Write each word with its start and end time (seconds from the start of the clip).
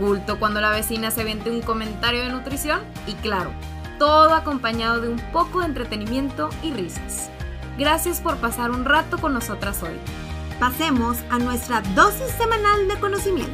culto 0.00 0.38
cuando 0.38 0.62
la 0.62 0.70
vecina 0.70 1.10
se 1.10 1.24
vende 1.24 1.50
un 1.50 1.60
comentario 1.60 2.22
de 2.22 2.30
nutrición 2.30 2.80
y 3.06 3.12
claro, 3.16 3.52
todo 3.98 4.34
acompañado 4.34 5.02
de 5.02 5.10
un 5.10 5.20
poco 5.30 5.60
de 5.60 5.66
entretenimiento 5.66 6.48
y 6.62 6.72
risas. 6.72 7.30
Gracias 7.78 8.20
por 8.20 8.38
pasar 8.38 8.70
un 8.70 8.86
rato 8.86 9.18
con 9.18 9.34
nosotras 9.34 9.82
hoy. 9.82 9.98
Pasemos 10.58 11.18
a 11.28 11.38
nuestra 11.38 11.82
dosis 11.94 12.30
semanal 12.32 12.88
de 12.88 12.98
conocimiento. 12.98 13.52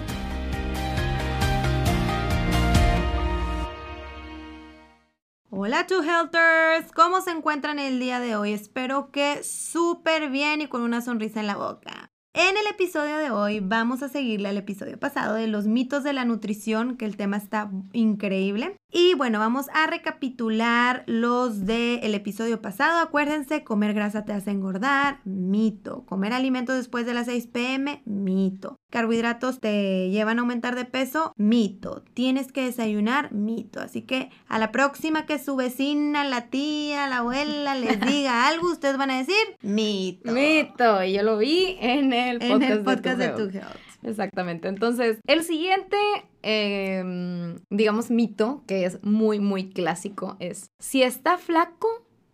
Hola 5.50 5.86
Two 5.88 6.02
Healthers, 6.02 6.92
¿cómo 6.92 7.22
se 7.22 7.32
encuentran 7.32 7.80
el 7.80 7.98
día 7.98 8.20
de 8.20 8.36
hoy? 8.36 8.52
Espero 8.52 9.10
que 9.10 9.42
súper 9.42 10.30
bien 10.30 10.60
y 10.60 10.68
con 10.68 10.82
una 10.82 11.00
sonrisa 11.00 11.40
en 11.40 11.48
la 11.48 11.56
boca. 11.56 12.12
En 12.38 12.58
el 12.58 12.66
episodio 12.66 13.16
de 13.16 13.30
hoy 13.30 13.60
vamos 13.60 14.02
a 14.02 14.10
seguirle 14.10 14.50
al 14.50 14.58
episodio 14.58 14.98
pasado 14.98 15.36
de 15.36 15.46
los 15.46 15.66
mitos 15.66 16.04
de 16.04 16.12
la 16.12 16.26
nutrición, 16.26 16.98
que 16.98 17.06
el 17.06 17.16
tema 17.16 17.38
está 17.38 17.70
increíble. 17.94 18.76
Y 18.98 19.12
bueno, 19.12 19.38
vamos 19.38 19.66
a 19.74 19.86
recapitular 19.86 21.04
los 21.06 21.66
del 21.66 22.14
episodio 22.14 22.62
pasado. 22.62 23.00
Acuérdense, 23.00 23.62
comer 23.62 23.92
grasa 23.92 24.24
te 24.24 24.32
hace 24.32 24.52
engordar, 24.52 25.20
mito. 25.24 26.06
Comer 26.06 26.32
alimentos 26.32 26.76
después 26.76 27.04
de 27.04 27.12
las 27.12 27.26
6 27.26 27.46
pm, 27.48 28.00
mito. 28.06 28.78
Carbohidratos 28.88 29.60
te 29.60 30.08
llevan 30.08 30.38
a 30.38 30.40
aumentar 30.40 30.76
de 30.76 30.86
peso, 30.86 31.34
mito. 31.36 32.04
Tienes 32.14 32.52
que 32.52 32.64
desayunar, 32.64 33.32
mito. 33.32 33.80
Así 33.80 34.00
que 34.00 34.30
a 34.48 34.58
la 34.58 34.72
próxima 34.72 35.26
que 35.26 35.38
su 35.38 35.56
vecina, 35.56 36.24
la 36.24 36.46
tía, 36.48 37.06
la 37.06 37.18
abuela 37.18 37.74
les 37.74 38.00
diga 38.06 38.48
algo, 38.48 38.72
ustedes 38.72 38.96
van 38.96 39.10
a 39.10 39.18
decir, 39.18 39.36
mito. 39.60 40.32
Mito, 40.32 41.04
y 41.04 41.12
yo 41.12 41.22
lo 41.22 41.36
vi 41.36 41.76
en 41.80 42.14
el 42.14 42.38
podcast, 42.38 42.62
en 42.62 42.72
el 42.72 42.80
podcast 42.82 43.18
de, 43.18 43.28
de 43.28 43.32
Tu 43.34 43.58
Health. 43.58 43.85
Exactamente. 44.02 44.68
Entonces, 44.68 45.18
el 45.26 45.42
siguiente, 45.42 45.96
eh, 46.42 47.56
digamos, 47.70 48.10
mito, 48.10 48.62
que 48.66 48.84
es 48.84 49.02
muy, 49.02 49.40
muy 49.40 49.70
clásico, 49.70 50.36
es, 50.38 50.70
si 50.78 51.02
está 51.02 51.38
flaco, 51.38 51.88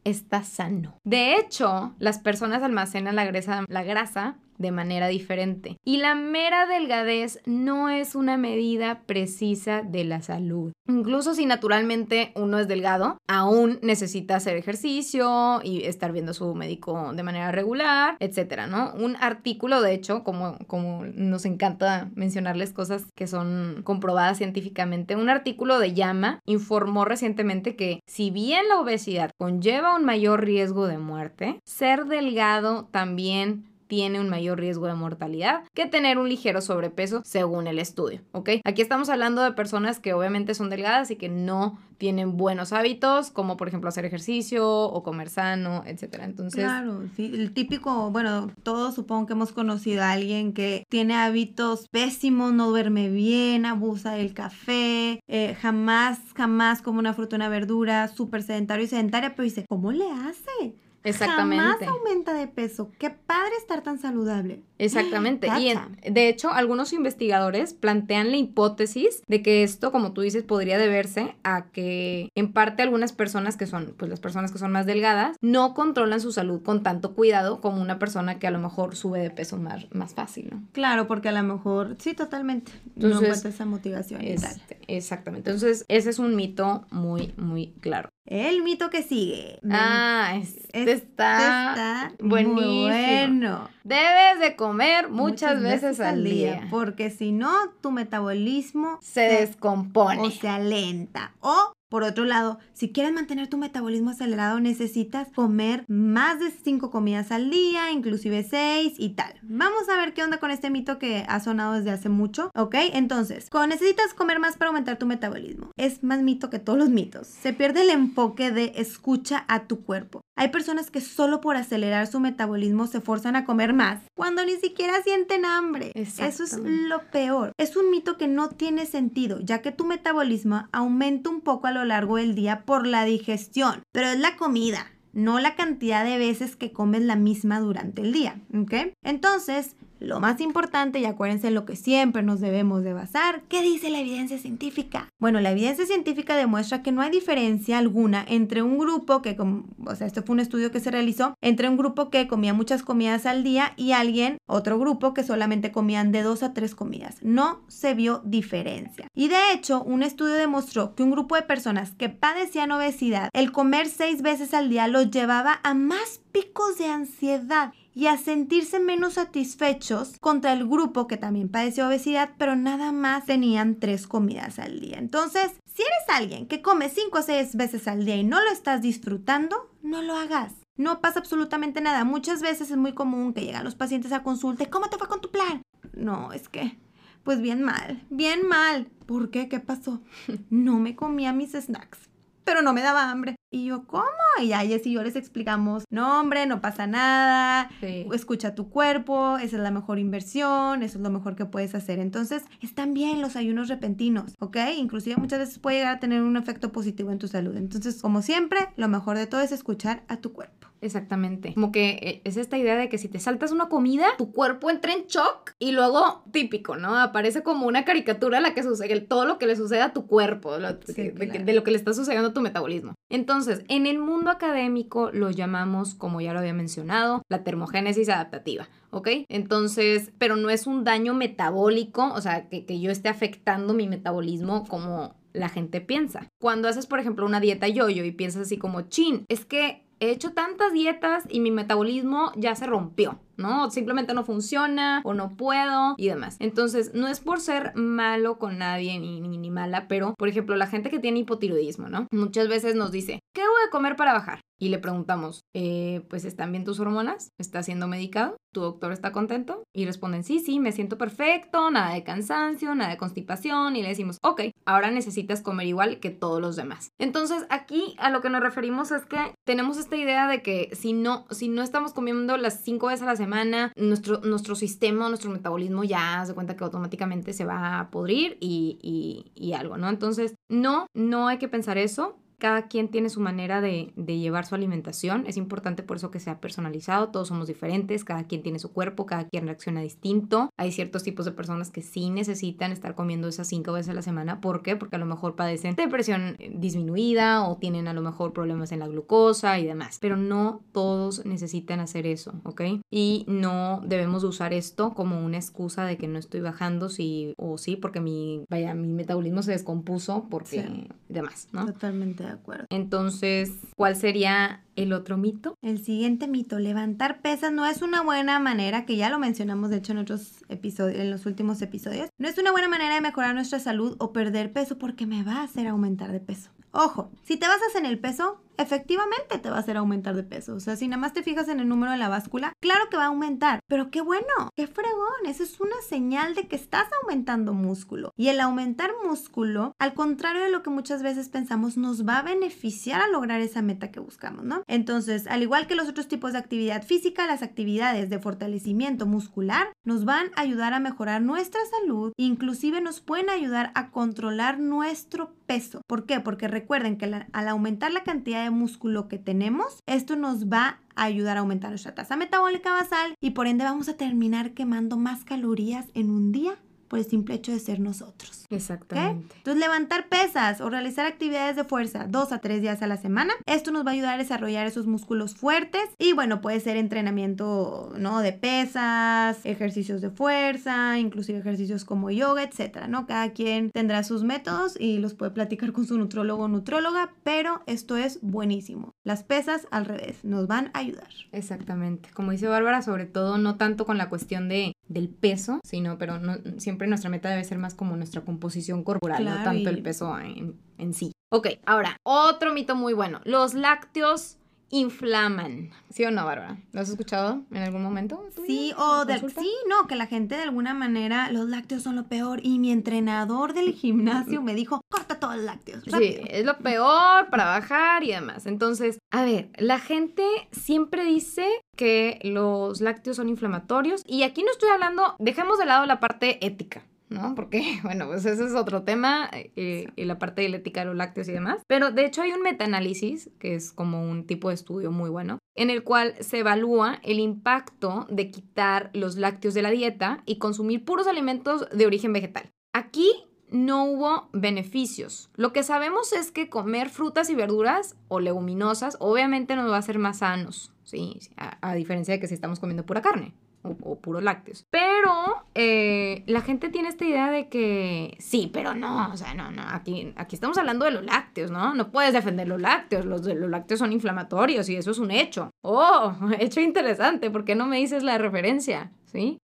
está 0.05 0.43
sano. 0.43 0.97
De 1.05 1.37
hecho, 1.37 1.95
las 1.99 2.19
personas 2.19 2.63
almacenan 2.63 3.17
la 3.17 3.25
grasa, 3.25 3.65
la 3.69 3.83
grasa 3.83 4.37
de 4.63 4.73
manera 4.73 5.09
diferente. 5.09 5.77
Y 5.85 5.99
la 5.99 6.15
mera 6.15 6.67
delgadez 6.67 7.41
no 7.45 7.91
es 7.91 8.15
una 8.15 8.39
medida 8.39 9.03
precisa 9.05 9.83
de 9.83 10.05
la 10.05 10.23
salud. 10.23 10.73
Incluso 10.89 11.35
si 11.35 11.45
naturalmente 11.47 12.33
uno 12.35 12.59
es 12.59 12.69
delgado, 12.69 13.19
aún 13.29 13.79
necesita 13.83 14.37
hacer 14.37 14.57
ejercicio 14.57 15.61
y 15.63 15.83
estar 15.85 16.13
viendo 16.13 16.31
a 16.31 16.35
su 16.35 16.55
médico 16.55 17.13
de 17.15 17.23
manera 17.23 17.53
regular, 17.53 18.17
etcétera, 18.21 18.67
¿no? 18.67 18.93
Un 18.95 19.17
artículo, 19.17 19.81
de 19.81 19.93
hecho, 19.93 20.25
como, 20.25 20.59
como 20.67 21.05
nos 21.05 21.45
encanta 21.45 22.11
mencionarles 22.15 22.73
cosas 22.73 23.05
que 23.15 23.27
son 23.27 23.83
comprobadas 23.85 24.39
científicamente, 24.39 25.17
un 25.17 25.29
artículo 25.29 25.79
de 25.79 25.93
Llama 25.93 26.41
informó 26.47 27.05
recientemente 27.05 27.77
que 27.77 28.01
si 28.07 28.31
bien 28.31 28.69
la 28.69 28.79
obesidad 28.81 29.31
conlleva 29.39 29.97
un 29.97 30.05
mayor 30.05 30.45
riesgo 30.45 30.87
de 30.87 30.99
muerte, 30.99 31.61
ser 31.65 32.07
delgado 32.07 32.89
también 32.91 33.72
tiene 33.93 34.21
un 34.21 34.31
mayor 34.31 34.59
riesgo 34.59 34.87
de 34.87 34.95
mortalidad 34.95 35.65
que 35.75 35.85
tener 35.85 36.17
un 36.17 36.27
ligero 36.27 36.63
sobrepeso 36.63 37.21
según 37.27 37.67
el 37.67 37.79
estudio, 37.79 38.23
¿ok? 38.33 38.49
Aquí 38.65 38.81
estamos 38.81 39.11
hablando 39.11 39.43
de 39.43 39.53
personas 39.53 39.99
que 39.99 40.15
obviamente 40.15 40.55
son 40.55 40.71
delgadas 40.71 41.11
y 41.11 41.17
que 41.17 41.29
no 41.29 41.79
tienen 41.99 42.39
buenos 42.39 42.73
hábitos, 42.73 43.31
como 43.31 43.59
por 43.59 43.69
ejemplo 43.69 43.91
hacer 43.91 44.07
ejercicio 44.07 44.67
o 44.67 45.03
comer 45.03 45.29
sano, 45.29 45.83
etcétera. 45.85 46.25
Entonces, 46.25 46.65
claro, 46.65 47.03
sí, 47.17 47.33
el 47.35 47.53
típico, 47.53 48.11
bueno, 48.11 48.51
todos 48.63 48.95
supongo 48.95 49.27
que 49.27 49.35
hemos 49.35 49.53
conocido 49.53 50.03
a 50.03 50.13
alguien 50.13 50.55
que 50.55 50.85
tiene 50.89 51.15
hábitos 51.15 51.87
pésimos, 51.91 52.55
no 52.55 52.71
duerme 52.71 53.11
bien, 53.11 53.67
abusa 53.67 54.13
del 54.13 54.33
café, 54.33 55.21
eh, 55.29 55.55
jamás, 55.61 56.19
jamás 56.35 56.81
come 56.81 56.99
una 56.99 57.13
fruta, 57.13 57.37
una 57.37 57.51
verdura, 57.51 58.09
súper 58.09 58.43
sedentario 58.43 58.87
y 58.87 58.89
sedentaria, 58.89 59.35
pero 59.35 59.45
dice, 59.45 59.67
¿cómo 59.69 59.93
le 59.93 60.11
hace? 60.11 60.77
Exactamente. 61.05 61.65
Jamás 61.65 61.83
aumenta 61.89 62.35
de 62.35 62.47
peso. 62.49 62.91
Qué 62.99 63.11
padre 63.11 63.53
estar 63.59 63.83
tan 63.83 63.99
saludable. 63.99 64.63
Exactamente. 64.79 65.49
Y 65.63 65.69
en, 65.69 65.79
de 66.15 66.29
hecho, 66.29 66.51
algunos 66.51 66.93
investigadores 66.93 67.75
plantean 67.75 68.31
la 68.31 68.37
hipótesis 68.39 69.23
de 69.29 69.43
que 69.43 69.63
esto, 69.63 69.93
como 69.93 70.13
tú 70.13 70.23
dices, 70.23 70.43
podría 70.43 70.79
deberse 70.79 71.37
a 71.45 71.67
que 71.71 72.31
en 72.35 72.53
parte 72.53 72.83
algunas 72.83 73.13
personas 73.13 73.57
que 73.57 73.67
son, 73.67 73.95
pues 73.97 74.11
las 74.11 74.19
personas 74.19 74.51
que 74.51 74.59
son 74.59 74.73
más 74.73 74.87
delgadas, 74.87 75.37
no 75.41 75.75
controlan 75.75 76.21
su 76.21 76.33
salud 76.33 76.63
con 76.63 76.83
tanto 76.83 77.15
cuidado 77.15 77.61
como 77.61 77.81
una 77.81 77.99
persona 77.99 78.39
que 78.39 78.47
a 78.47 78.51
lo 78.51 78.59
mejor 78.59 78.97
sube 78.97 79.21
de 79.21 79.31
peso 79.31 79.59
más, 79.59 79.87
más 79.93 80.15
fácil, 80.15 80.49
¿no? 80.51 80.63
Claro, 80.73 81.07
porque 81.07 81.29
a 81.29 81.33
lo 81.33 81.43
mejor, 81.43 81.97
sí, 81.99 82.15
totalmente. 82.15 82.73
Entonces, 82.97 83.21
no 83.21 83.27
encuentra 83.27 83.51
esa 83.51 83.67
motivación 83.67 84.27
y 84.27 84.35
tal. 84.37 84.61
Exactamente. 84.89 85.51
Entonces, 85.51 85.85
ese 85.89 86.11
es 86.11 86.19
un 86.19 86.35
mito 86.35 86.87
muy, 86.91 87.35
muy 87.37 87.75
claro. 87.81 88.09
El 88.25 88.63
mito 88.63 88.89
que 88.89 89.03
sigue. 89.03 89.59
Ah, 89.69 90.39
este, 90.41 90.92
está, 90.93 92.13
buenísimo. 92.21 92.87
bueno. 92.87 93.69
Debes 93.85 94.41
de 94.41 94.57
comer 94.57 95.09
muchas, 95.09 95.57
muchas 95.57 95.63
veces, 95.63 95.83
veces, 95.83 96.01
al 96.01 96.25
día, 96.25 96.53
día. 96.53 96.69
Porque 96.71 97.11
si 97.11 97.33
no, 97.33 97.53
tu 97.81 97.91
metabolismo 97.91 98.99
se, 99.01 99.29
se 99.29 99.37
descompone. 99.41 100.21
O 100.21 100.31
se 100.31 100.49
alenta. 100.49 101.33
O 101.41 101.73
por 101.93 102.05
otro 102.05 102.25
lado, 102.25 102.59
si 102.73 102.91
quieres 102.91 103.13
mantener 103.13 103.49
tu 103.49 103.59
metabolismo 103.59 104.09
acelerado, 104.09 104.61
necesitas 104.61 105.29
comer 105.29 105.85
más 105.89 106.41
de 106.41 106.51
5 106.51 106.91
comidas 106.91 107.31
al 107.31 107.51
día, 107.51 107.93
inclusive 107.93 108.45
6 108.45 108.95
y 108.97 109.11
tal. 109.11 109.35
Vamos 109.43 109.91
a 109.91 109.97
ver 109.97 110.15
qué 110.15 110.25
onda 110.25 110.39
con 110.39 110.51
este 110.51 110.71
mito 110.71 110.99
que 110.99 111.27
ha 111.29 111.39
sonado 111.41 111.75
desde 111.75 111.91
hace 111.91 112.09
mucho, 112.09 112.51
¿ok? 112.55 112.77
Entonces, 112.95 113.49
cuando 113.51 113.75
necesitas 113.75 114.15
comer 114.15 114.39
más 114.39 114.57
para 114.57 114.71
aumentar 114.71 114.99
tu 114.99 115.05
metabolismo, 115.05 115.71
es 115.77 116.03
más 116.03 116.23
mito 116.23 116.49
que 116.49 116.59
todos 116.59 116.79
los 116.79 116.89
mitos. 116.89 117.27
Se 117.27 117.53
pierde 117.53 117.83
el 117.83 117.91
enfoque 117.91 118.53
de 118.53 118.73
escucha 118.77 119.45
a 119.47 119.65
tu 119.65 119.85
cuerpo. 119.85 120.23
Hay 120.37 120.49
personas 120.49 120.91
que 120.91 121.01
solo 121.01 121.41
por 121.41 121.57
acelerar 121.57 122.07
su 122.07 122.19
metabolismo 122.19 122.87
se 122.87 123.01
forzan 123.01 123.37
a 123.37 123.45
comer 123.45 123.75
más 123.75 124.01
cuando 124.15 124.45
ni 124.45 124.57
siquiera 124.57 125.03
sienten 125.03 125.45
hambre. 125.45 125.93
Eso 125.95 126.25
es 126.25 126.59
lo 126.59 127.11
peor. 127.11 127.53
Es 127.59 127.77
un 127.77 127.91
mito 127.91 128.17
que 128.17 128.29
no 128.29 128.49
tiene 128.49 128.87
sentido, 128.87 129.39
ya 129.41 129.61
que 129.61 129.73
tu 129.73 129.85
metabolismo 129.85 130.69
aumenta 130.73 131.31
un 131.31 131.41
poco 131.43 131.67
a 131.67 131.73
lo 131.73 131.85
largo 131.85 132.17
del 132.17 132.35
día 132.35 132.65
por 132.65 132.87
la 132.87 133.05
digestión, 133.05 133.83
pero 133.93 134.09
es 134.09 134.19
la 134.19 134.37
comida, 134.37 134.91
no 135.13 135.39
la 135.39 135.55
cantidad 135.55 136.05
de 136.05 136.19
veces 136.19 136.57
que 136.57 136.73
comes 136.73 137.03
la 137.03 137.17
misma 137.17 137.61
durante 137.61 138.03
el 138.03 138.13
día, 138.13 138.41
¿ok? 138.55 138.95
Entonces, 139.05 139.77
lo 140.03 140.21
más 140.21 140.41
importante, 140.41 140.99
y 140.99 141.05
acuérdense 141.05 141.51
lo 141.51 141.65
que 141.65 141.77
siempre 141.77 142.23
nos 142.23 142.41
debemos 142.41 142.83
de 142.83 142.93
basar, 142.93 143.43
¿qué 143.49 143.63
dice 143.63 143.91
la 143.91 144.01
evidencia 144.01 144.39
científica? 144.39 145.09
Bueno, 145.19 145.41
la 145.41 145.53
evidencia 145.53 145.87
científica 145.87 146.37
demuestra 146.37 146.83
que 146.83 146.93
no 146.93 147.03
hay 147.03 147.11
diferencia 147.11 147.79
alguna 147.79 148.25
entre 148.29 148.63
un 148.63 148.79
grupo 148.79 149.23
que, 149.23 149.37
o 149.39 149.95
sea, 149.95 150.07
este 150.07 150.23
fue 150.23 150.35
un 150.35 150.41
estudio 150.41 150.71
que 150.71 150.81
se 150.81 150.91
realizó, 150.91 151.35
entre 151.41 151.69
un 151.69 151.77
grupo 151.77 152.11
que 152.11 152.29
comía 152.29 152.55
muchas 152.55 152.83
comidas 152.83 153.27
al 153.27 153.45
día 153.45 153.73
y 153.77 153.93
alguien, 153.93 154.39
otro 154.47 154.79
grupo 154.79 155.15
que 155.15 155.25
solamente 155.25 155.73
comían 155.73 156.13
de 156.13 156.23
dos 156.23 156.43
a 156.43 156.53
tres 156.53 156.75
comidas. 156.75 157.17
No 157.23 157.63
se 157.69 157.95
vio 157.95 158.23
diferencia. 158.25 159.07
Y 159.15 159.29
de 159.29 159.53
hecho, 159.53 159.83
un 159.83 160.03
estudio 160.03 160.35
demostró 160.35 160.95
que 160.95 161.03
un 161.03 161.11
grupo 161.11 161.37
de 161.37 161.43
personas 161.43 161.93
que 161.93 162.09
padecían 162.09 162.73
obesidad, 162.73 163.31
el 163.33 163.53
comer 163.53 163.89
seis 163.89 164.23
veces 164.23 164.55
al 164.55 164.69
día 164.69 164.89
los 164.89 165.11
llevaba 165.11 165.61
a 165.63 165.75
más 165.75 166.21
picos 166.33 166.79
de 166.79 166.87
ansiedad 166.87 167.73
y 167.95 168.07
a 168.07 168.17
sentirse 168.17 168.81
menos 168.81 169.15
satisfechos 169.15 170.19
contra 170.21 170.53
el 170.53 170.67
grupo 170.67 171.07
que 171.07 171.17
también 171.17 171.49
padeció 171.49 171.87
obesidad, 171.87 172.31
pero 172.39 172.57
nada 172.57 172.93
más 172.93 173.27
tenían 173.27 173.79
tres 173.79 174.07
comidas 174.07 174.59
al 174.59 174.81
día. 174.81 174.99
Entonces, 174.99 175.53
si 175.67 175.83
eres 175.83 176.21
alguien 176.21 176.47
que 176.47 176.63
come 176.63 176.89
cinco 176.89 177.19
o 177.19 177.23
seis 177.23 177.57
veces 177.57 177.89
al 177.89 178.05
día 178.05 178.17
y 178.17 178.25
no 178.25 178.43
lo 178.43 178.51
estás 178.51 178.83
disfrutando, 178.83 179.71
no 179.83 180.03
lo 180.03 180.17
hagas. 180.17 180.53
No 180.77 181.01
pasa 181.01 181.21
absolutamente 181.21 181.81
nada. 181.81 182.05
Muchas 182.05 182.41
veces 182.41 182.71
es 182.71 182.77
muy 182.77 182.95
común 182.95 183.35
que 183.35 183.43
llegan 183.43 183.65
los 183.65 183.75
pacientes 183.75 184.13
a 184.13 184.23
consulta. 184.23 184.69
¿Cómo 184.71 184.89
te 184.89 184.97
fue 184.97 185.09
con 185.09 185.21
tu 185.21 185.31
plan? 185.31 185.63
No, 185.93 186.33
es 186.33 186.49
que, 186.49 186.79
pues 187.25 187.41
bien 187.41 187.63
mal, 187.63 188.03
bien 188.11 188.47
mal. 188.47 188.87
¿Por 189.07 189.31
qué? 189.31 189.49
¿Qué 189.49 189.61
pasó? 189.61 190.01
No 190.51 190.79
me 190.79 190.97
comía 190.97 191.33
mis 191.33 191.53
snacks, 191.53 192.09
pero 192.45 192.63
no 192.63 192.73
me 192.73 192.83
daba 192.83 193.11
hambre. 193.11 193.37
Y 193.51 193.67
yo, 193.67 193.87
¿cómo? 193.87 194.07
Y 194.41 194.49
ya 194.49 194.61
Jess 194.61 194.87
y 194.87 194.93
yo 194.93 195.03
les 195.03 195.15
explicamos, 195.17 195.85
no 195.91 196.19
hombre, 196.21 196.47
no 196.47 196.61
pasa 196.63 196.87
nada, 196.87 197.71
Sí. 197.81 198.07
escucha 198.15 198.55
tu 198.55 198.71
cuerpo, 198.71 199.37
esa 199.37 199.57
es 199.57 199.63
la 199.63 199.71
mejor 199.71 199.99
inversión, 199.99 200.83
eso 200.83 200.99
es 200.99 201.03
lo 201.03 201.11
mejor 201.11 201.37
que 201.37 201.45
puedes 201.45 201.75
hacer. 201.75 201.99
Entonces, 201.99 202.45
están 202.63 202.95
bien 202.95 203.21
los 203.21 203.37
ayunos 203.37 203.69
repentinos, 203.69 204.35
¿ok? 204.41 204.57
Inclusive 204.79 205.17
muchas 205.17 205.39
veces 205.41 205.59
puede 205.59 205.79
llegar 205.79 205.97
a 205.97 206.01
tener 206.01 206.23
un 206.23 206.37
efecto 206.37 206.73
positivo 206.73 207.11
en 207.11 207.19
tu 207.19 207.29
salud. 207.29 207.57
Entonces, 207.57 208.01
como 208.01 208.23
siempre, 208.23 208.69
lo 208.77 208.89
mejor 208.89 209.19
de 209.19 209.27
todo 209.27 209.43
es 209.43 209.53
escuchar 209.53 210.03
a 210.09 210.17
tu 210.17 210.33
cuerpo. 210.33 210.62
Exactamente. 210.83 211.55
Como 211.55 211.73
que 211.73 211.91
eh, 212.03 212.21
es 212.25 212.37
esta 212.37 212.59
idea 212.59 212.77
de 212.77 212.89
que 212.89 212.99
si 212.99 213.09
te 213.09 213.19
saltas 213.21 213.53
una 213.53 213.69
comida, 213.69 214.07
tu 214.19 214.33
cuerpo 214.33 214.69
entra 214.69 214.93
en 214.93 215.07
shock 215.07 215.53
y 215.59 215.73
luego, 215.73 216.23
típico, 216.33 216.77
¿no? 216.77 216.99
Aparece 216.99 217.43
como 217.43 217.67
una 217.67 217.85
caricatura 217.85 218.39
a 218.39 218.41
la 218.41 218.53
que 218.53 218.63
sucede 218.63 219.01
todo 219.01 219.25
lo 219.25 219.39
que 219.39 219.47
le 219.47 219.57
sucede 219.57 219.81
a 219.81 219.93
tu 219.93 220.07
cuerpo, 220.07 220.59
lo- 220.59 220.73
Sí, 220.85 220.93
de, 220.95 221.11
de- 221.13 221.29
claro. 221.29 221.45
de 221.47 221.53
lo 221.55 221.63
que 221.65 221.71
le 221.71 221.77
está 221.79 221.95
sucediendo 221.95 222.29
a 222.29 222.33
tu 222.35 222.41
metabolismo. 222.41 222.95
Entonces, 223.11 223.65
en 223.69 223.87
el 223.87 223.99
mundo 223.99 224.31
académico 224.31 225.11
lo 225.13 225.31
llamamos, 225.31 225.95
como 225.95 226.21
ya 226.21 226.33
lo 226.33 226.41
había 226.41 226.53
mencionado, 226.55 227.23
la 227.31 227.45
termogénesis 227.45 228.09
adaptativa. 228.09 228.69
¿Ok? 228.91 229.09
Entonces, 229.31 230.11
pero 230.19 230.37
no 230.37 230.51
es 230.51 230.67
un 230.67 230.85
daño 230.85 231.15
metabólico, 231.15 232.13
o 232.13 232.21
sea, 232.21 232.49
que, 232.51 232.67
que 232.67 232.79
yo 232.81 232.91
esté 232.91 233.09
afectando 233.09 233.73
mi 233.73 233.89
metabolismo 233.89 234.67
como 234.69 235.15
la 235.33 235.49
gente 235.49 235.81
piensa. 235.81 236.29
Cuando 236.41 236.69
haces, 236.69 236.87
por 236.87 237.01
ejemplo, 237.01 237.25
una 237.25 237.41
dieta 237.41 237.69
yo-yo 237.69 238.05
y 238.05 238.13
piensas 238.13 238.43
así 238.43 238.59
como, 238.59 238.83
chin, 238.83 239.25
es 239.29 239.47
que 239.47 239.83
he 240.03 240.11
hecho 240.11 240.33
tantas 240.33 240.73
dietas 240.73 241.23
y 241.29 241.39
mi 241.39 241.53
metabolismo 241.53 242.33
ya 242.35 242.57
se 242.57 242.67
rompió, 242.67 243.21
¿no? 243.43 243.71
Simplemente 243.71 244.15
no 244.15 244.25
funciona 244.25 245.03
o 245.05 245.13
no 245.13 245.37
puedo 245.37 245.95
y 245.99 246.09
demás. 246.09 246.37
Entonces, 246.39 246.95
no 246.95 247.09
es 247.09 247.21
por 247.21 247.41
ser 247.41 247.75
malo 247.75 248.39
con 248.39 248.59
nadie 248.59 248.99
ni, 248.99 249.21
ni, 249.21 249.51
mala, 249.51 249.87
pero, 249.89 250.15
por 250.17 250.29
ejemplo, 250.29 250.57
la 250.57 250.67
gente 250.67 250.89
que 250.89 250.99
tiene 250.99 251.21
hipotiroidismo, 251.21 251.89
¿no? 251.89 252.07
Muchas 252.11 252.49
veces 252.49 252.75
nos 252.75 252.91
dice, 252.91 253.21
¿qué 253.35 253.43
debo 253.43 253.53
de 253.65 253.71
comer 253.71 253.97
para 253.97 254.15
bajar? 254.15 254.41
Y 254.59 254.69
le 254.69 254.79
preguntamos, 254.79 255.43
eh, 255.55 256.07
pues, 256.09 256.25
¿están 256.25 256.53
bien 256.53 256.65
tus 256.65 256.79
hormonas? 256.79 257.31
¿Estás 257.37 257.67
siendo 257.67 257.89
medicado? 257.89 258.37
¿Tu 258.53 258.61
doctor 258.61 258.93
está 258.93 259.11
contento? 259.11 259.65
Y 259.75 259.87
responden, 259.87 260.23
sí, 260.23 260.39
sí, 260.39 260.61
me 260.61 260.71
siento 260.71 260.99
perfecto, 260.99 261.71
nada 261.73 261.95
de 261.95 262.05
cansancio, 262.05 262.73
nada 262.77 262.93
de 262.93 262.97
constipación. 262.97 263.75
Y 263.75 263.83
le 263.83 263.89
decimos, 263.89 264.19
ok, 264.23 264.43
ahora 264.65 264.93
necesitas 264.93 265.43
comer 265.43 265.67
igual 265.67 265.99
que 265.99 266.11
todos 266.11 266.41
los 266.41 266.55
demás. 266.55 266.91
Entonces, 267.01 267.45
aquí 267.51 267.97
a 267.99 268.11
lo 268.11 268.21
que 268.21 268.31
nos 268.31 268.41
referimos 268.41 268.93
es 268.93 269.05
que 269.05 269.35
tenemos 269.45 269.79
esta 269.79 269.97
idea 269.97 270.29
de 270.29 270.43
que 270.43 270.71
si 270.75 270.93
no, 270.93 271.27
si 271.31 271.49
no 271.49 271.63
estamos 271.63 271.93
comiendo 271.93 272.37
las 272.37 272.63
cinco 272.63 272.87
veces 272.87 273.03
a 273.03 273.07
la 273.07 273.17
semana, 273.17 273.32
nuestro, 273.77 274.21
nuestro 274.21 274.55
sistema, 274.55 275.09
nuestro 275.09 275.31
metabolismo 275.31 275.85
ya 275.85 276.25
se 276.27 276.35
cuenta 276.35 276.57
que 276.57 276.65
automáticamente 276.65 277.33
se 277.33 277.45
va 277.45 277.81
a 277.81 277.91
podrir 277.91 278.37
y, 278.41 278.79
y, 278.83 279.33
y 279.35 279.53
algo, 279.55 279.77
¿no? 279.77 279.89
Entonces, 279.89 280.35
no, 280.49 280.87
no 280.95 281.29
hay 281.29 281.39
que 281.39 281.49
pensar 281.49 281.79
eso 281.79 282.19
cada 282.43 282.67
quien 282.67 282.89
tiene 282.89 283.09
su 283.09 283.21
manera 283.21 283.61
de, 283.61 283.93
llevar 283.95 284.47
su 284.47 284.57
alimentación. 284.57 285.23
Es 285.29 285.37
importante 285.37 285.85
por 285.85 285.99
eso 285.99 286.11
que 286.11 286.19
sea 286.19 286.41
personalizado. 286.41 287.11
Todos 287.11 287.29
somos 287.29 287.47
diferentes, 287.47 288.03
cada 288.03 288.25
quien 288.25 288.43
tiene 288.43 288.59
su 288.59 288.73
cuerpo, 288.73 289.07
cada 289.07 289.29
quien 289.29 289.47
reacciona 289.47 289.81
distinto. 289.81 290.51
Hay 290.57 290.73
ciertos 290.73 291.05
tipos 291.05 291.25
de 291.25 291.31
personas 291.31 291.71
que 291.71 291.83
sí 291.83 292.11
necesitan 292.11 292.73
estar 292.73 292.97
comiendo 292.97 293.29
esas 293.29 293.47
cinco 293.47 293.73
veces 293.73 293.91
a 293.91 293.95
la 293.95 294.03
semana. 294.03 294.41
¿Por 294.41 294.65
qué? 294.65 294.75
Porque 294.75 294.97
a 294.97 294.99
lo 294.99 295.07
mejor 295.07 295.37
padecen 295.37 295.77
depresión 295.77 296.37
disminuida 296.53 297.47
o 297.47 297.59
tienen 297.59 297.87
a 297.87 297.93
lo 297.93 298.03
mejor 298.03 298.33
problemas 298.33 298.73
en 298.73 298.81
la 298.81 298.89
glucosa 298.89 299.61
y 299.61 299.65
demás. 299.65 299.99
Pero 300.01 300.17
no 300.17 300.65
todos 300.73 301.25
necesitan 301.25 301.79
hacer 301.79 302.09
eso, 302.09 302.35
¿ok? 302.43 302.63
Y 302.91 303.25
no 303.29 303.83
debemos 303.87 304.25
usar 304.25 304.53
esto 304.53 304.95
como 304.95 305.25
una 305.25 305.37
excusa 305.37 305.85
de 305.85 305.97
que 305.97 306.09
no 306.09 306.19
estoy 306.19 306.41
bajando 306.41 306.89
sí 306.89 307.35
o 307.39 307.57
sí 307.57 307.77
porque 307.77 308.01
mi, 308.01 308.43
vaya, 308.51 308.75
mi 308.75 308.89
metabolismo 308.89 309.45
se 309.45 309.53
descompuso 309.53 310.27
porque 310.29 310.63
Sí. 310.63 310.89
Demás, 311.13 311.49
¿no? 311.53 311.67
Totalmente 311.67 312.25
de 312.25 312.31
acuerdo. 312.31 312.67
Entonces, 312.71 313.51
¿cuál 313.77 313.97
sería 313.97 314.65
el 314.77 314.93
otro 314.93 315.17
mito? 315.17 315.55
El 315.63 315.85
siguiente 315.85 316.29
mito, 316.29 316.59
levantar 316.59 317.21
pesas 317.21 317.53
no 317.53 317.67
es 317.67 317.83
una 317.83 318.03
buena 318.03 318.39
manera, 318.39 318.87
que 318.87 318.97
ya 318.97 319.11
lo 319.11 319.19
mencionamos 319.19 319.71
de 319.71 319.77
hecho 319.77 319.93
en 319.93 319.99
otros 319.99 320.45
episodios, 320.49 321.01
en 321.01 321.11
los 321.11 321.27
últimos 321.27 321.61
episodios, 321.63 322.09
no 322.19 322.29
es 322.29 322.39
una 322.39 322.53
buena 322.53 322.69
manera 322.69 322.95
de 322.95 323.01
mejorar 323.01 323.35
nuestra 323.35 323.59
salud 323.59 323.97
o 323.99 324.13
perder 324.13 324.53
peso 324.53 324.79
porque 324.79 325.07
me 325.07 325.23
va 325.23 325.37
a 325.37 325.45
hacer 325.45 325.67
aumentar 325.67 326.13
de 326.13 326.21
peso. 326.21 326.51
Ojo, 326.73 327.11
si 327.23 327.37
te 327.37 327.47
basas 327.47 327.75
en 327.77 327.85
el 327.85 327.99
peso, 327.99 328.41
efectivamente 328.59 329.39
te 329.39 329.51
va 329.51 329.57
a 329.57 329.61
hacer 329.61 329.77
aumentar 329.77 330.15
de 330.15 330.23
peso. 330.23 330.55
O 330.55 330.61
sea, 330.61 330.77
si 330.77 330.89
nada 330.89 331.01
más 331.01 331.13
te 331.13 331.23
fijas 331.23 331.49
en 331.49 331.61
el 331.61 331.69
número 331.69 331.93
de 331.93 331.99
la 331.99 332.09
báscula, 332.09 332.53
claro 332.61 332.89
que 332.91 332.97
va 332.97 333.05
a 333.05 333.09
aumentar. 333.09 333.61
Pero 333.69 333.91
qué 333.91 334.01
bueno, 334.01 334.27
qué 334.57 334.67
fregón. 334.67 335.27
Eso 335.27 335.43
es 335.43 335.61
una 335.61 335.81
señal 335.87 336.35
de 336.35 336.49
que 336.49 336.57
estás 336.57 336.89
aumentando 337.03 337.53
músculo. 337.53 338.13
Y 338.17 338.29
el 338.29 338.41
aumentar 338.41 338.91
músculo, 339.05 339.75
al 339.79 339.95
contrario 339.95 340.43
de 340.43 340.51
lo 340.51 340.63
que 340.63 340.71
muchas 340.71 341.03
veces 341.03 341.29
pensamos, 341.29 341.77
nos 341.77 342.07
va 342.07 342.19
a 342.19 342.23
beneficiar 342.23 343.01
a 343.01 343.09
lograr 343.09 343.41
esa 343.41 343.63
meta 343.63 343.91
que 343.91 344.01
buscamos, 344.01 344.45
¿no? 344.45 344.63
Entonces, 344.67 345.27
al 345.27 345.43
igual 345.43 345.67
que 345.67 345.75
los 345.75 345.89
otros 345.89 346.09
tipos 346.09 346.33
de 346.33 346.39
actividad 346.39 346.83
física, 346.85 347.27
las 347.27 347.43
actividades 347.43 348.11
de 348.11 348.19
fortalecimiento 348.19 349.07
muscular 349.07 349.73
nos 349.85 350.05
van 350.05 350.31
a 350.37 350.43
ayudar 350.43 350.75
a 350.75 350.81
mejorar 350.81 351.23
nuestra 351.23 351.61
salud, 351.81 352.13
inclusive 352.17 352.81
nos 352.81 353.01
pueden 353.01 353.31
ayudar 353.31 353.73
a 353.75 353.91
controlar 353.91 354.59
nuestro 354.59 355.35
peso. 355.47 355.83
¿Por 355.87 356.07
qué? 356.07 356.21
Porque 356.21 356.49
recuerden 356.49 356.97
que 356.97 357.27
al 357.33 357.49
aumentar 357.49 357.93
la 357.93 358.05
cantidad 358.05 358.42
de 358.43 358.51
músculo 358.51 359.09
que 359.09 359.19
tenemos, 359.19 359.83
esto 359.87 360.17
nos 360.17 360.47
va 360.47 360.81
a 360.95 361.05
ayudar 361.05 361.37
a 361.37 361.41
aumentar 361.41 361.71
nuestra 361.71 361.95
tasa 361.95 362.17
metabólica 362.17 362.73
basal 362.73 363.15
y 363.21 363.31
por 363.31 363.47
ende 363.47 363.65
vamos 363.65 363.89
a 363.89 363.97
terminar 363.97 364.53
quemando 364.53 364.97
más 364.97 365.25
calorías 365.25 365.87
en 365.95 366.11
un 366.11 366.33
día 366.33 366.57
por 366.93 366.99
el 366.99 367.07
simple 367.07 367.37
hecho 367.37 367.53
de 367.53 367.59
ser 367.59 367.81
nosotros. 367.81 368.45
Exactamente. 368.51 369.35
Entonces, 369.39 369.59
levantar 369.59 370.11
pesas 370.11 370.61
o 370.61 370.69
realizar 370.69 371.07
actividades 371.07 371.57
de 371.57 371.65
fuerza 371.65 372.05
dos 372.07 372.33
a 372.33 372.39
tres 372.39 372.61
días 372.61 372.83
a 372.83 372.87
la 372.87 372.99
semana, 372.99 373.33
esto 373.47 373.71
nos 373.71 373.87
va 373.87 373.93
a 373.93 373.95
ayudar 373.95 374.17
a 374.17 374.19
desarrollar 374.19 374.67
esos 374.67 374.87
músculos 374.87 375.35
fuertes 375.35 375.81
y 375.99 376.13
bueno, 376.13 376.43
puede 376.43 376.61
ser 376.61 376.77
entrenamiento, 376.77 377.95
¿no? 377.97 378.21
De 378.21 378.35
pesas, 378.35 379.41
ejercicios 379.45 380.03
de 380.03 380.11
fuerza, 380.11 380.99
inclusive 380.99 381.39
ejercicios 381.39 381.87
como 381.87 382.11
yoga, 382.11 382.43
etcétera, 382.43 382.89
¿no? 382.89 383.07
Cada 383.07 383.33
quien 383.33 383.71
tendrá 383.71 384.05
sus 384.05 384.23
métodos 384.23 384.79
y 384.79 384.99
los 384.99 385.15
puede 385.15 385.31
platicar 385.31 385.73
con 385.73 385.87
su 385.87 385.97
nutrólogo 385.97 386.43
o 386.43 386.49
nutróloga, 386.49 387.15
pero 387.25 387.63
esto 387.67 387.97
es 387.97 388.21
buenísimo. 388.21 388.93
Las 389.03 389.23
pesas 389.23 389.67
al 389.71 389.87
revés 389.87 390.27
nos 390.27 390.47
van 390.47 390.71
a 390.75 390.81
ayudar. 390.81 391.09
Exactamente. 391.33 392.11
Como 392.13 392.33
dice 392.33 392.49
Bárbara, 392.49 392.83
sobre 392.83 393.07
todo 393.07 393.39
no 393.39 393.57
tanto 393.57 393.87
con 393.87 393.97
la 393.97 394.11
cuestión 394.11 394.51
de, 394.51 394.72
del 394.89 395.09
peso, 395.09 395.61
sino, 395.65 395.97
pero 395.99 396.19
no, 396.19 396.35
siempre 396.59 396.87
nuestra 396.89 397.09
meta 397.11 397.29
debe 397.31 397.45
ser 397.45 397.59
más 397.59 397.75
como 397.75 397.97
nuestra 397.97 398.23
composición 398.23 398.85
corporal, 398.85 399.23
Claro, 399.23 399.39
no 399.39 399.45
tanto 399.45 399.71
y- 399.71 399.75
el 399.75 399.83
peso 399.83 400.19
en, 400.19 400.57
en 400.79 400.93
sí. 400.95 401.13
Ok, 401.31 401.49
ahora, 401.65 401.97
otro 402.03 402.53
mito 402.53 402.75
muy 402.77 402.93
bueno. 402.93 403.21
Los 403.25 403.55
lácteos 403.55 404.37
inflaman. 404.73 405.71
¿Sí 405.91 406.05
o 406.05 406.11
no, 406.11 406.25
Bárbara? 406.25 406.57
¿Lo 406.73 406.81
has 406.81 406.89
escuchado 406.89 407.43
en 407.53 407.63
algún 407.63 407.83
momento? 407.83 408.27
¿Tú 408.35 408.43
Sí, 408.47 408.73
o 408.77 409.05
del, 409.05 409.21
¿Consulta? 409.21 409.43
sí, 409.43 409.53
no, 409.69 409.87
que 409.87 409.95
la 409.95 410.07
gente 410.07 410.35
de 410.35 410.43
alguna 410.43 410.75
manera, 410.75 411.31
los 411.31 411.49
lácteos 411.49 411.83
son 411.83 411.95
lo 411.95 412.09
peor. 412.09 412.41
Y 412.43 412.59
mi 412.59 412.73
entrenador 412.73 413.53
del 413.53 413.73
gimnasio 413.75 414.43
me 414.43 414.55
dijo, 414.55 414.81
corta 414.89 415.21
todos 415.21 415.37
los 415.37 415.45
lácteos. 415.45 415.85
Sí, 415.85 415.91
rápido". 415.91 416.23
es 416.27 416.45
lo 416.45 416.59
peor 416.59 417.29
para 417.31 417.45
bajar 417.45 418.03
y 418.03 418.09
demás. 418.13 418.47
Entonces, 418.47 418.99
a 419.13 419.23
ver, 419.25 419.51
la 419.59 419.79
gente 419.79 420.25
siempre 420.51 421.05
dice 421.05 421.47
que 421.77 422.19
los 422.25 422.81
lácteos 422.81 423.17
son 423.17 423.29
inflamatorios 423.29 424.03
y 424.07 424.23
aquí 424.23 424.43
no 424.43 424.51
estoy 424.51 424.71
hablando, 424.71 425.17
dejemos 425.19 425.59
de 425.59 425.67
lado 425.67 425.85
la 425.87 426.01
parte 426.01 426.45
ética. 426.45 426.83
¿No? 427.13 427.35
Porque, 427.35 427.63
bueno, 427.83 428.07
pues 428.07 428.25
ese 428.25 428.45
es 428.45 428.55
otro 428.55 428.83
tema, 428.83 429.31
eh, 429.33 429.87
y 429.97 430.05
la 430.05 430.19
parte 430.19 430.43
de 430.43 430.49
la 430.49 430.57
ética 430.57 430.81
de 430.81 430.87
los 430.87 430.97
lácteos 430.97 431.29
y 431.29 431.33
demás. 431.33 431.63
Pero 431.67 431.91
de 431.91 432.05
hecho 432.05 432.23
hay 432.23 432.33
un 432.33 432.43
metaanálisis, 432.43 433.31
que 433.39 433.55
es 433.55 433.73
como 433.73 434.09
un 434.09 434.27
tipo 434.27 434.49
de 434.49 434.55
estudio 434.55 434.91
muy 434.91 435.11
bueno, 435.11 435.39
en 435.55 435.71
el 435.71 435.85
cual 435.85 436.15
se 436.21 436.39
evalúa 436.39 437.01
el 437.03 437.19
impacto 437.19 438.07
de 438.11 438.31
quitar 438.31 438.91
los 438.95 439.17
lácteos 439.17 439.55
de 439.55 439.63
la 439.63 439.71
dieta 439.71 440.23
y 440.27 440.39
consumir 440.39 440.85
puros 440.85 441.07
alimentos 441.07 441.69
de 441.71 441.87
origen 441.87 442.13
vegetal. 442.13 442.51
Aquí 442.73 443.11
no 443.51 443.85
hubo 443.85 444.31
beneficios. 444.33 445.31
Lo 445.37 445.53
que 445.53 445.63
sabemos 445.63 446.13
es 446.15 446.31
que 446.31 446.49
comer 446.49 446.89
frutas 446.89 447.29
y 447.29 447.35
verduras 447.35 447.97
o 448.09 448.19
leguminosas 448.19 448.97
obviamente 448.99 449.57
nos 449.57 449.71
va 449.71 449.77
a 449.77 449.81
hacer 449.81 449.99
más 449.99 450.19
sanos, 450.19 450.73
¿sí? 450.85 451.21
A, 451.37 451.59
a 451.61 451.75
diferencia 451.75 452.15
de 452.15 452.21
que 452.21 452.29
si 452.29 452.35
estamos 452.35 452.61
comiendo 452.61 452.87
pura 452.87 453.03
carne 453.03 453.35
o, 453.63 453.77
o 453.83 453.99
puros 453.99 454.23
lácteos. 454.23 454.67
Pero 454.71 455.45
eh, 455.55 456.25
la 456.27 456.41
gente 456.43 456.69
tiene 456.69 456.89
esta 456.89 457.05
idea 457.05 457.31
de 457.31 457.49
que 457.49 458.17
sí, 458.19 458.51
pero 458.53 458.75
no, 458.75 459.11
o 459.13 459.17
sea, 459.17 459.35
no, 459.35 459.51
no, 459.51 459.63
aquí, 459.69 460.13
aquí 460.17 460.35
estamos 460.35 460.59
hablando 460.59 460.85
de 460.85 460.93
los 460.93 461.05
lácteos, 461.05 461.51
¿no? 461.51 461.75
No 461.75 461.91
puedes 461.91 462.13
defender 462.13 462.49
los 462.49 462.61
lácteos, 462.61 463.05
los, 463.05 463.25
los 463.27 463.51
lácteos 463.51 463.81
son 463.81 463.93
inflamatorios 463.93 464.69
y 464.69 464.77
eso 464.77 464.91
es 464.91 464.99
un 464.99 465.11
hecho. 465.11 465.51
Oh, 465.63 466.15
hecho 466.39 466.61
interesante, 466.61 467.31
¿por 467.31 467.45
qué 467.45 467.55
no 467.55 467.67
me 467.67 467.79
dices 467.79 468.03
la 468.03 468.19
referencia? 468.19 468.93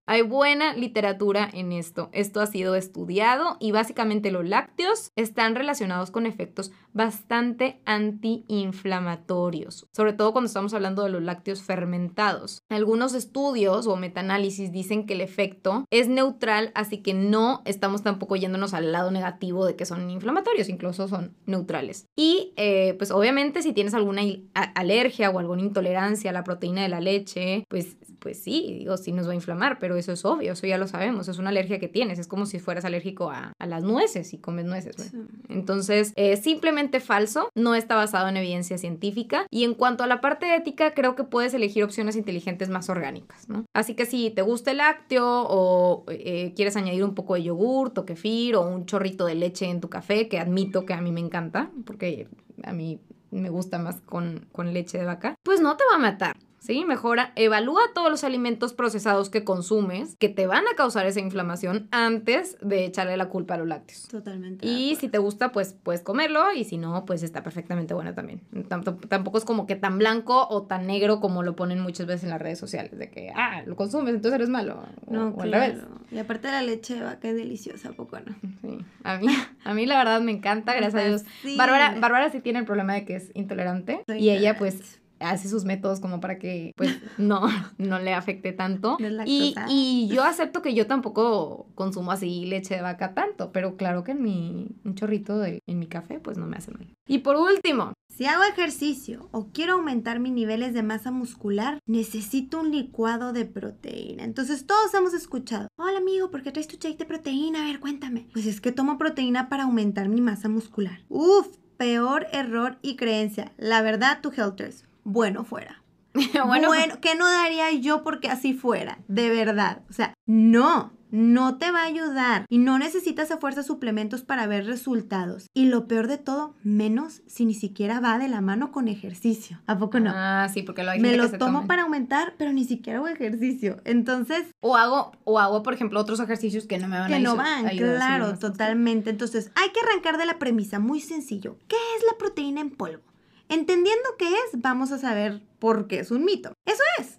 Hay 0.07 0.23
buena 0.23 0.73
literatura 0.75 1.49
en 1.53 1.73
esto. 1.73 2.09
Esto 2.13 2.41
ha 2.41 2.47
sido 2.47 2.75
estudiado 2.75 3.59
y 3.61 3.73
básicamente 3.73 4.31
los 4.31 4.49
lácteos 4.49 5.11
están 5.17 5.55
relacionados 5.55 6.11
con 6.11 6.25
efectos 6.27 6.73
bastante 6.93 7.81
antiinflamatorios, 7.85 9.87
sobre 9.93 10.15
todo 10.15 10.33
cuando 10.33 10.47
estamos 10.47 10.73
hablando 10.75 11.05
de 11.05 11.11
los 11.11 11.23
lácteos 11.23 11.63
fermentados. 11.63 12.63
Algunos 12.71 13.15
estudios 13.15 13.87
o 13.87 13.97
metaanálisis 13.97 14.73
dicen 14.73 15.07
que 15.07 15.15
el 15.15 15.21
efecto 15.21 15.85
es 15.91 16.09
neutral, 16.09 16.73
así 16.75 16.99
que 16.99 17.15
no 17.15 17.63
estamos 17.67 18.03
tampoco 18.03 18.37
yéndonos 18.37 18.75
al 18.75 18.93
lado 18.93 19.11
negativo 19.11 19.67
de 19.67 19.77
que 19.77 19.87
son 19.87 20.11
inflamatorios, 20.11 20.69
incluso 20.69 21.09
son 21.09 21.37
neutrales. 21.47 22.07
Y 22.17 22.53
eh, 22.57 22.95
pues 22.99 23.11
obviamente 23.11 23.63
si 23.63 23.73
tienes 23.73 23.95
alguna 23.95 24.23
alergia 24.55 25.31
o 25.31 25.39
alguna 25.39 25.63
intolerancia 25.63 26.31
a 26.31 26.33
la 26.33 26.45
proteína 26.45 26.83
de 26.83 26.89
la 26.89 27.01
leche, 27.01 27.65
pues, 27.69 27.97
pues 28.19 28.43
sí, 28.43 28.77
digo, 28.79 28.97
sí 28.97 29.13
nos 29.13 29.29
va 29.29 29.33
a 29.33 29.37
inflamar, 29.37 29.58
pero 29.81 29.97
eso 29.97 30.13
es 30.13 30.25
obvio, 30.25 30.53
eso 30.53 30.67
ya 30.67 30.79
lo 30.79 30.87
sabemos, 30.87 31.29
es 31.29 31.39
una 31.39 31.51
alergia 31.51 31.79
que 31.79 31.89
tienes, 31.89 32.19
es 32.19 32.27
como 32.27 32.47
si 32.47 32.59
fueras 32.59 32.85
alérgico 32.85 33.31
a, 33.31 33.53
las 33.59 33.83
nueces 33.83 34.33
y 34.33 34.39
comes 34.39 34.65
nueces. 34.65 35.13
Entonces, 35.49 36.13
eh, 36.17 36.37
simplemente 36.37 37.01
falso, 37.01 37.51
no 37.55 37.75
está 37.75 37.97
basado 37.97 38.29
en 38.29 38.37
evidencia 38.37 38.79
científica 38.79 39.47
y 39.51 39.65
en 39.65 39.75
cuanto 39.75 40.05
a 40.05 40.07
la 40.07 40.21
parte 40.21 40.55
ética, 40.55 40.95
creo 40.95 41.15
que 41.15 41.25
puedes 41.25 41.53
elegir 41.53 41.85
opciones 41.85 42.17
inteligentes 42.17 42.71
más 42.71 42.89
orgánicas, 42.89 43.49
¿no? 43.49 43.65
Así 43.75 43.95
que 43.95 44.07
si 44.07 44.31
te 44.31 44.43
gusta 44.43 44.71
el 44.71 44.79
lácteo 44.79 45.47
o 45.49 46.05
eh, 46.09 46.53
quieres 46.57 46.77
añadir 46.77 47.05
un 47.05 47.15
poco 47.15 47.35
de 47.35 47.43
yogur, 47.43 47.93
o 47.97 48.05
kefir 48.05 48.57
o 48.57 48.63
un 48.63 48.87
chorrito 48.87 49.27
de 49.27 49.35
leche 49.35 49.67
en 49.67 49.81
tu 49.81 49.89
café, 49.89 50.29
que 50.29 50.39
admito 50.39 50.87
que 50.87 50.95
a 50.95 51.01
mí 51.01 51.13
me 51.13 51.21
encanta, 51.21 51.71
porque 51.85 52.29
a 52.63 52.73
mí 52.73 53.01
me 53.31 53.51
gusta 53.51 53.79
más 53.79 54.01
con, 54.01 54.47
con 54.53 54.73
leche 54.73 54.99
de 54.99 55.05
vaca, 55.05 55.35
pues 55.43 55.61
no 55.61 55.77
te 55.77 55.85
va 55.91 55.97
a 55.97 55.99
matar. 55.99 56.37
¿Sí? 56.59 56.85
Mejora, 56.85 57.33
evalúa 57.37 57.81
todos 57.95 58.11
los 58.11 58.25
alimentos 58.25 58.73
procesados 58.73 59.31
que 59.31 59.45
consumes 59.45 60.17
que 60.19 60.29
te 60.29 60.47
van 60.47 60.65
a 60.73 60.77
causar 60.77 61.07
esa 61.07 61.21
inflamación 61.21 61.89
antes 61.91 62.57
de 62.61 62.85
echarle 62.85 63.17
la 63.17 63.29
culpa 63.29 63.55
a 63.55 63.59
los 63.59 63.69
lácteos. 63.69 64.09
Totalmente. 64.09 64.67
Y 64.67 64.97
si 64.97 65.09
te 65.09 65.19
gusta, 65.19 65.53
pues 65.53 65.75
puedes 65.75 66.03
comerlo 66.03 66.53
y 66.53 66.65
si 66.65 66.79
no, 66.79 67.05
pues 67.05 67.23
está 67.23 67.43
perfectamente 67.43 67.95
bueno 67.95 68.15
también. 68.15 68.41
tampoco 68.69 69.39
es 69.39 69.45
como 69.45 69.67
que 69.67 69.77
tan 69.77 69.99
blanco 69.99 70.47
o 70.49 70.63
tan 70.63 70.87
negro 70.87 71.21
como 71.21 71.43
lo 71.43 71.57
ponen 71.57 71.81
muchas 71.81 72.07
veces 72.07 72.25
en 72.25 72.31
las 72.31 72.41
redes 72.41 72.59
sociales, 72.59 72.99
de 72.99 73.11
que, 73.11 73.31
ah, 73.35 73.63
lo 73.67 73.77
consumes, 73.77 74.15
entonces 74.15 74.37
eres 74.37 74.49
malo. 74.49 74.83
no, 75.09 75.35
claro. 75.37 75.99
Y 76.11 76.19
aparte 76.19 76.49
la 76.49 76.63
leche 76.63 76.95
de 76.95 77.03
vaca 77.03 77.29
es 77.29 77.37
deliciosa, 77.37 77.93
poco 77.93 78.19
no? 78.21 78.35
Sí, 78.63 78.79
a 79.05 79.19
mí, 79.19 79.27
a 79.65 79.75
mí 79.75 79.87
la 79.87 79.99
verdad 79.99 80.21
me 80.21 80.33
encanta, 80.33 80.75
gracias 80.75 81.03
a 81.03 81.07
Dios. 81.07 81.57
Bárbara, 81.57 81.97
Bárbara 82.01 82.31
sí 82.31 82.41
tiene 82.41 82.59
el 82.59 82.65
problema 82.65 82.95
de 82.95 83.05
que 83.05 83.17
es 83.17 83.31
intolerante 83.35 84.03
y 84.19 84.31
ella 84.31 84.57
pues 84.57 85.01
hace 85.21 85.49
sus 85.49 85.65
métodos 85.65 86.01
como 86.01 86.21
para 86.21 86.39
que 86.39 86.73
pues 86.77 86.91
no, 87.19 87.43
no 87.79 87.99
le 87.99 88.15
afecte 88.15 88.53
tanto. 88.53 88.97
Y, 89.27 89.55
y, 89.69 90.09
yo 90.09 90.25
acepto 90.25 90.63
que 90.63 90.75
yo 90.75 90.87
tampoco 90.87 91.69
consumo 91.75 92.13
así 92.13 92.47
leche 92.47 92.77
de 92.77 92.83
vaca 92.83 93.15
tanto, 93.15 93.53
pero 93.53 93.77
claro 93.77 94.05
que 94.05 94.13
en 94.13 94.23
mi, 94.23 94.69
un 94.85 94.95
chorrito 94.95 95.39
de, 95.39 95.61
en 95.67 95.79
mi 95.79 95.87
café 95.87 96.21
pues 96.21 96.39
no 96.39 96.47
me 96.47 96.57
hace 96.57 96.73
mal. 96.73 96.87
Y 97.07 97.19
por 97.19 97.37
último, 97.37 97.93
si 98.15 98.27
hago 98.27 98.43
ejercicio 98.45 99.29
o 99.33 99.49
quiero 99.53 99.75
aumentar 99.75 100.21
mis 100.21 100.33
niveles 100.33 100.75
de 100.75 100.83
masa 100.83 101.11
muscular, 101.11 101.79
necesito 101.87 102.61
un 102.61 102.71
licuado 102.71 103.33
de 103.33 103.45
proteína. 103.45 104.25
Entonces 104.25 104.67
todos 104.67 104.93
hemos 104.95 105.15
escuchado, 105.15 105.69
hola 105.77 105.99
amigo, 105.99 106.31
¿por 106.31 106.43
qué 106.43 106.53
traes 106.53 106.69
tu 106.69 106.77
shake 106.77 106.99
de 106.99 107.05
proteína? 107.05 107.63
A 107.63 107.67
ver, 107.67 107.81
cuéntame. 107.81 108.29
Pues 108.33 108.47
es 108.47 108.61
que 108.61 108.73
tomo 108.73 108.99
proteína 108.99 109.49
para 109.49 109.65
aumentar 109.65 110.09
mi 110.09 110.21
masa 110.21 110.49
muscular. 110.49 111.01
Uf, 111.09 111.47
peor 111.77 112.27
error 112.33 112.79
y 112.83 112.97
creencia. 112.97 113.53
La 113.57 113.83
verdad, 113.83 114.21
tu 114.21 114.31
helters 114.31 114.88
bueno 115.09 115.45
fuera. 115.45 115.83
bueno, 116.47 116.69
bueno, 116.69 116.95
¿qué 117.01 117.15
no 117.15 117.31
daría 117.31 117.73
yo 117.73 118.03
porque 118.03 118.29
así 118.29 118.55
fuera? 118.55 118.99
De 119.09 119.31
verdad. 119.31 119.83
O 119.89 119.93
sea, 119.93 120.15
no, 120.27 120.93
no 121.11 121.59
te 121.59 121.71
va 121.71 121.83
a 121.83 121.87
ayudar 121.87 122.45
y 122.49 122.59
no 122.59 122.79
necesitas 122.79 123.31
a 123.31 123.39
fuerza 123.39 123.63
suplementos 123.63 124.23
para 124.23 124.47
ver 124.47 124.67
resultados. 124.67 125.47
Y 125.55 125.67
lo 125.67 125.87
peor 125.87 126.09
de 126.09 126.19
todo, 126.19 126.55
menos 126.63 127.23
si 127.27 127.47
ni 127.47 127.55
siquiera 127.55 128.01
va 128.01 128.19
de 128.19 128.29
la 128.29 128.41
mano 128.41 128.73
con 128.73 128.89
ejercicio. 128.89 129.61
¿A 129.67 129.79
poco 129.79 130.01
no? 130.01 130.13
Ah, 130.15 130.49
sí, 130.53 130.63
porque 130.63 130.83
lo 130.83 130.91
hay 130.91 131.01
Me 131.01 131.17
lo 131.17 131.31
tomo 131.31 131.67
para 131.67 131.83
aumentar, 131.83 132.35
pero 132.37 132.53
ni 132.53 132.65
siquiera 132.65 132.99
hago 132.99 133.09
ejercicio. 133.09 133.81
Entonces. 133.85 134.47
O 134.61 134.77
hago, 134.77 135.13
o 135.25 135.39
hago, 135.39 135.63
por 135.63 135.75
ejemplo, 135.75 136.01
otros 136.01 136.21
ejercicios 136.21 136.67
que 136.67 136.79
no 136.79 136.89
me 136.89 136.99
van 136.99 137.13
a. 137.13 137.17
Que 137.17 137.23
no 137.23 137.37
van, 137.37 137.69
claro, 137.77 138.39
totalmente. 138.39 139.11
Entonces, 139.11 139.51
hay 139.55 139.71
que 139.71 139.81
arrancar 139.81 140.19
de 140.19 140.27
la 140.27 140.39
premisa 140.39 140.79
muy 140.79 141.01
sencillo. 141.01 141.57
¿Qué 141.69 141.77
es 141.97 142.05
la 142.11 142.19
proteína 142.19 142.61
en 142.61 142.71
polvo? 142.71 143.03
Entendiendo 143.49 144.11
qué 144.19 144.29
es, 144.29 144.61
vamos 144.61 144.93
a 144.93 144.99
saber 144.99 145.43
por 145.59 145.87
qué 145.87 146.01
es 146.01 146.11
un 146.11 146.25
mito. 146.25 146.53
Eso 146.67 146.83
es. 146.99 147.19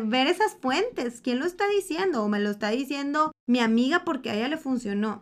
ver 0.00 0.26
esas 0.26 0.56
fuentes. 0.58 1.20
¿Quién 1.20 1.38
lo 1.38 1.44
está 1.44 1.68
diciendo? 1.68 2.24
¿O 2.24 2.30
me 2.30 2.40
lo 2.40 2.48
está 2.48 2.70
diciendo 2.70 3.32
mi 3.46 3.58
amiga 3.58 4.02
porque 4.06 4.30
a 4.30 4.34
ella 4.34 4.48
le 4.48 4.56
funcionó? 4.56 5.20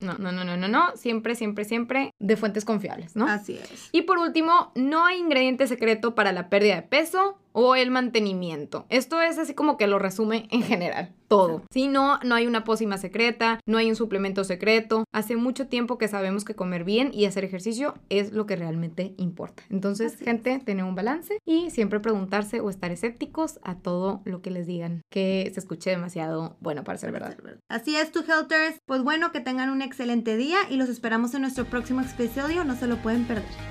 No, 0.00 0.16
no, 0.16 0.30
no, 0.30 0.44
no, 0.44 0.56
no, 0.56 0.68
no. 0.68 0.96
Siempre, 0.96 1.34
siempre, 1.34 1.64
siempre 1.64 2.12
de 2.20 2.36
fuentes 2.36 2.64
confiables, 2.64 3.16
¿no? 3.16 3.26
Así 3.26 3.54
es. 3.54 3.88
Y 3.90 4.02
por 4.02 4.18
último, 4.18 4.70
no 4.76 5.06
hay 5.06 5.18
ingrediente 5.18 5.66
secreto 5.66 6.14
para 6.14 6.30
la 6.30 6.48
pérdida 6.48 6.76
de 6.76 6.82
peso 6.82 7.36
o 7.52 7.74
el 7.74 7.90
mantenimiento. 7.90 8.86
Esto 8.88 9.20
es 9.20 9.38
así 9.38 9.54
como 9.54 9.76
que 9.76 9.86
lo 9.86 9.98
resume 9.98 10.48
en 10.50 10.62
general, 10.62 11.14
todo. 11.28 11.62
Si 11.70 11.88
no, 11.88 12.18
no 12.24 12.34
hay 12.34 12.46
una 12.46 12.64
pócima 12.64 12.98
secreta, 12.98 13.60
no 13.66 13.78
hay 13.78 13.88
un 13.88 13.96
suplemento 13.96 14.44
secreto. 14.44 15.04
Hace 15.12 15.36
mucho 15.36 15.68
tiempo 15.68 15.98
que 15.98 16.08
sabemos 16.08 16.44
que 16.44 16.54
comer 16.54 16.84
bien 16.84 17.10
y 17.12 17.26
hacer 17.26 17.44
ejercicio 17.44 17.94
es 18.08 18.32
lo 18.32 18.46
que 18.46 18.56
realmente 18.56 19.14
importa. 19.16 19.62
Entonces, 19.70 20.14
Así 20.14 20.24
gente, 20.24 20.58
tener 20.58 20.84
un 20.84 20.94
balance 20.94 21.38
y 21.44 21.70
siempre 21.70 22.00
preguntarse 22.00 22.60
o 22.60 22.70
estar 22.70 22.90
escépticos 22.90 23.58
a 23.62 23.76
todo 23.76 24.22
lo 24.24 24.42
que 24.42 24.50
les 24.50 24.66
digan 24.66 25.02
que 25.10 25.50
se 25.52 25.60
escuche 25.60 25.90
demasiado 25.90 26.56
bueno 26.60 26.84
para 26.84 26.98
ser 26.98 27.12
verdad. 27.12 27.36
Así 27.68 27.96
es, 27.96 28.12
tu 28.12 28.20
Helters. 28.20 28.78
Pues 28.86 29.02
bueno, 29.02 29.32
que 29.32 29.40
tengan 29.40 29.70
un 29.70 29.82
excelente 29.82 30.36
día 30.36 30.58
y 30.68 30.76
los 30.76 30.88
esperamos 30.88 31.34
en 31.34 31.42
nuestro 31.42 31.64
próximo 31.64 32.00
episodio. 32.00 32.64
No 32.64 32.76
se 32.76 32.86
lo 32.86 32.96
pueden 33.02 33.24
perder. 33.26 33.69